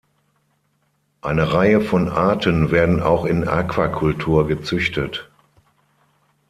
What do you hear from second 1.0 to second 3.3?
Eine Reihe von Arten werden auch